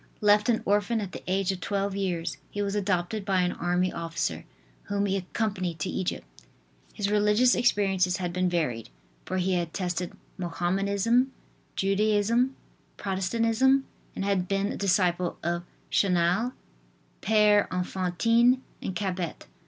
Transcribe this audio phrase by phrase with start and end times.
[0.19, 3.93] Left an orphan at the age of twelve years he was adopted by an army
[3.93, 4.45] officer,
[4.85, 6.25] whom he accompanied to Egypt.
[6.91, 8.89] His religious experiences had been varied,
[9.25, 11.31] for he had tested Mohamedanism,
[11.75, 12.55] Judaism,
[12.97, 13.85] Protestantism
[14.15, 16.53] and had been a disciple of Chanel,
[17.21, 19.45] Pere Enfantine and Cabet.